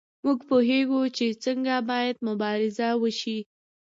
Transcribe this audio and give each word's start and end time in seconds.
موږ 0.25 0.39
پوهیږو 0.49 1.01
چې 1.17 1.25
څنګه 1.43 1.75
باید 1.89 2.15
مبارزه 2.27 2.87
وشي. 3.01 3.39